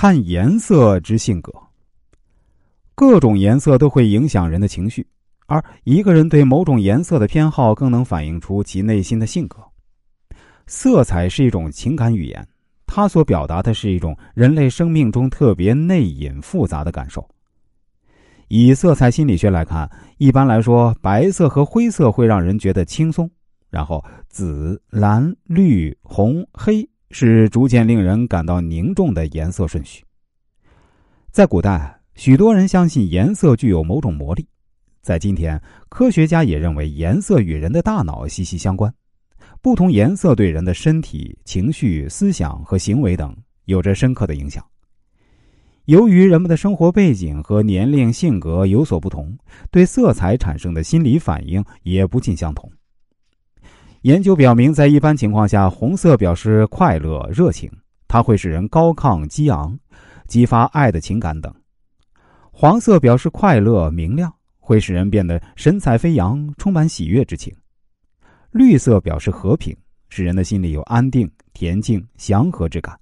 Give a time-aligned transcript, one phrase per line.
[0.00, 1.52] 看颜色之性格。
[2.94, 5.04] 各种颜色都会影响人的情绪，
[5.46, 9.56] 而一个人对某种颜色的偏好，更能反映出其内心的性格。
[10.68, 12.46] 色彩是一种情感语言，
[12.86, 17.28] 它所表达的是一种人类生命中特别内隐、复杂的感受。
[18.46, 23.28] 以色彩心理学来看，一般来说，白色和灰色会让人觉得轻松，
[23.68, 30.04] 然后紫、蓝、绿、红、黑是逐渐令人感到凝重的颜色顺序。
[31.30, 34.44] 在古代，许多人相信颜色具有某种魔力；
[35.00, 38.92] 在今天，科学家也认为颜色与人的大脑息息相关。
[39.60, 44.64] 不同颜色对人的身体、情绪、思想和行为等有着深刻的影响。
[45.86, 49.36] 由于人们的生活背景和年龄、性格有所不同，
[49.70, 52.70] 对色彩产生的心理反应也不尽相同。
[54.08, 57.70] 研究表明，在一般情况下，红色表示快乐、热情，
[58.08, 59.78] 它会使人高亢、激昂，
[60.26, 61.52] 激发爱的情感等；
[62.50, 67.54] 黄色表示快乐、明亮，会使人变得神采飞扬，充满喜悦之情。
[68.50, 69.76] 绿色表示和平，
[70.08, 72.96] 使人的心里有安定、恬静、祥和之感；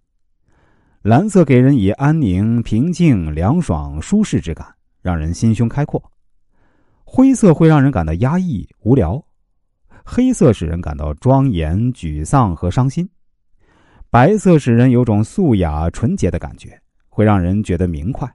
[1.02, 4.66] 蓝色给人以安宁、平静、凉爽、舒适之感，
[5.02, 6.02] 让人心胸开阔；
[7.04, 9.24] 灰色会让人感到压抑、无聊；
[10.08, 13.04] 黑色使人感到庄严、沮丧和伤心；
[14.08, 18.32] 白色使人有种素雅、纯洁的感觉，会让人觉得明快。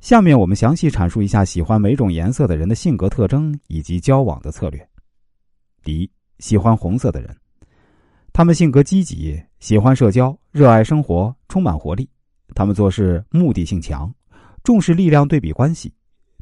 [0.00, 4.86] 下面我们详细阐述一下喜欢每种颜色的人的性格特征以及交往的策略。
[5.82, 7.34] 第一，喜欢红色的人，
[8.30, 12.06] 他们性格积极，喜欢社交，热爱生活，充满活力。
[12.54, 14.12] 他们做事目的性强，
[14.62, 15.90] 重视力量对比关系，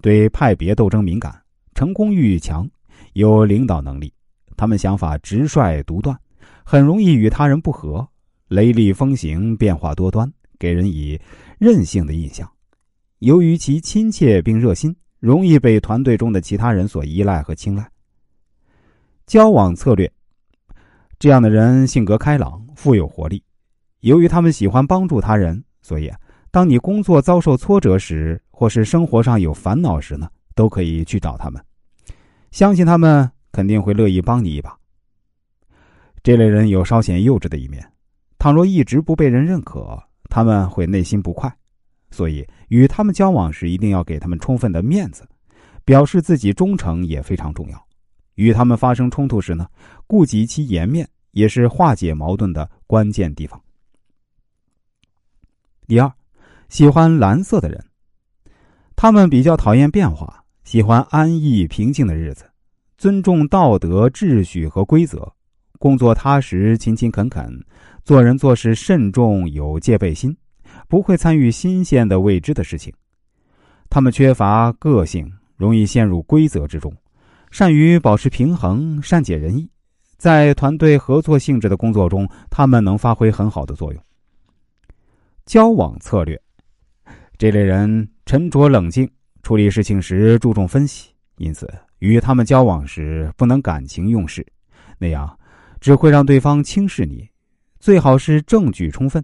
[0.02, 1.41] 对派别斗争敏感，
[1.74, 2.69] 成功欲强，
[3.14, 4.12] 有领导能力。
[4.56, 6.19] 他们想法直率独断，
[6.64, 8.06] 很容易与他人不和，
[8.48, 11.19] 雷厉风行，变化多端，给人以
[11.58, 12.50] 任性的印象。
[13.20, 17.86] 由于其亲切并热心，容易被团队中的其他人所依赖和青睐。
[19.27, 20.11] 交往策略，
[21.18, 23.42] 这样的人性格开朗，富有活力。
[24.01, 26.11] 由于他们喜欢帮助他人，所以
[26.51, 31.62] 当你工作遭受挫折时，或是生活上有烦恼时呢，都可以去找他们。
[32.50, 34.77] 相信他们肯定会乐意帮你一把。
[36.22, 37.90] 这类人有稍显幼稚的一面，
[38.38, 41.50] 倘若一直不被人认可，他们会内心不快。
[42.11, 45.27] 所以与他们交往时，一定要给他们充分的面子，
[45.84, 47.86] 表示自己忠诚也非常重要。
[48.34, 49.68] 与他们发生冲突时呢，
[50.06, 53.61] 顾及其颜面也是化解矛盾的关键地方。
[55.86, 56.12] 第二，
[56.68, 57.84] 喜欢蓝色的人，
[58.96, 62.45] 他们比较讨厌变化，喜欢安逸平静的日子，
[62.97, 65.33] 尊重道德秩序和规则，
[65.79, 67.65] 工作踏实勤勤恳恳，
[68.05, 70.37] 做人做事慎重有戒备心，
[70.87, 72.93] 不会参与新鲜的未知的事情。
[73.89, 76.95] 他们缺乏个性，容易陷入规则之中。
[77.51, 79.69] 善于保持平衡，善解人意，
[80.17, 84.01] 在团队合作性质的工作中，他们能发挥很好的作用。
[85.47, 86.41] 交往策略，
[87.37, 89.11] 这类人沉着冷静，
[89.50, 91.68] 处理事情时注重分析，因此
[91.98, 94.46] 与他们交往时不能感情用事，
[94.96, 95.36] 那样
[95.80, 97.28] 只会让对方轻视你。
[97.80, 99.20] 最好是证据充分。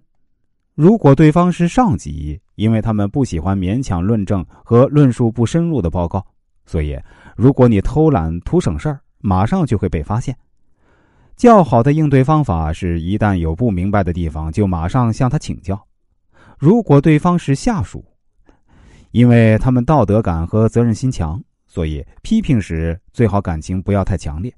[0.74, 6.26] 如果对方是上级，因为他们不喜欢勉强论证和论述不深入的报告，
[6.64, 6.98] 所以。
[7.36, 10.36] 如果你偷懒图省事儿，马上就会被发现。
[11.36, 15.80] 较好的应对方法是，一旦有不明白的地方，就马上向他请教。
[16.58, 18.04] 如果对方是下属，
[19.16, 24.54] 因为他们道德感和责任心强，所以批评时最好感情不要太强烈。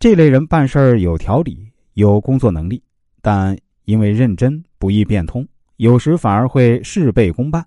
[0.00, 2.82] 这类人办事儿有条理，有工作能力，
[3.20, 5.46] 但因为认真不易变通，
[5.76, 7.64] 有时反而会事倍功半，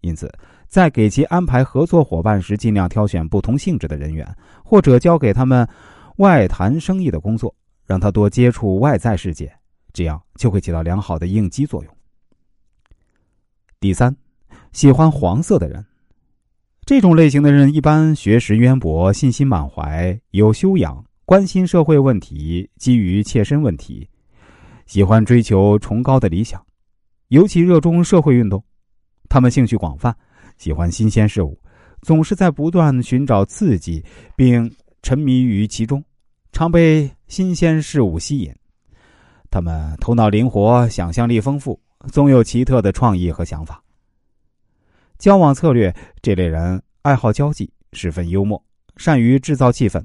[0.00, 0.28] 因此。
[0.66, 4.26] 在给其安排合作伙伴时，尽量挑选不同性质的人员，
[4.64, 5.64] 或者交给他们
[6.16, 7.54] 外谈生意的工作，
[7.86, 9.56] 让他多接触外在世界，
[9.92, 11.96] 这样就会起到良好的应激作用。
[13.78, 14.16] 第三，
[14.72, 15.84] 喜欢黄色的人，
[16.84, 24.08] 这种类型的人一般学识渊博、信心满怀、有修养、关心社会问题、基于切身问题，
[24.86, 26.64] 喜欢追求崇高的理想，
[27.28, 28.62] 尤其热衷社会运动，
[29.28, 30.14] 他们兴趣广泛。
[30.58, 31.58] 喜欢新鲜事物，
[32.00, 34.02] 总是在不断寻找刺激，
[34.34, 34.72] 并
[35.02, 36.02] 沉迷于其中，
[36.50, 38.50] 常被新鲜事物吸引。
[39.50, 41.78] 他们头脑灵活，想象力丰富，
[42.10, 43.82] 总有奇特的创意和想法。
[45.18, 48.62] 交往策略：这类人爱好交际，十分幽默，
[48.96, 50.04] 善于制造气氛。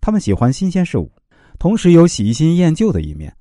[0.00, 1.10] 他们喜欢新鲜事物，
[1.58, 3.34] 同时有喜新厌旧的一面，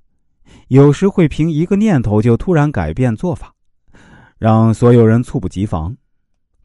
[0.68, 3.53] 有时会凭一个念头就突然改变做法。
[4.38, 5.95] 让所有人猝不及防。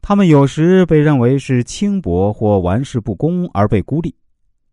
[0.01, 4.15] 他们有时被认为是轻薄或玩世不恭而被孤立，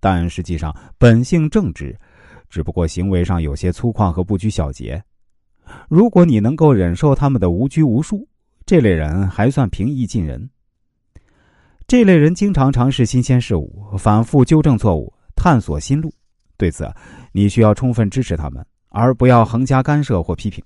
[0.01, 1.95] 但实际上本性正直，
[2.49, 5.03] 只不过行为上有些粗犷和不拘小节。
[5.89, 8.27] 如果你能够忍受他们的无拘无束，
[8.67, 10.49] 这类人还算平易近人。
[11.87, 16.13] 这类人经常尝试新鲜事物，反复纠正错误，探索新路。
[16.57, 16.91] 对此，
[17.33, 20.65] 你需要充分支持他们，而不要横加干涉或批评。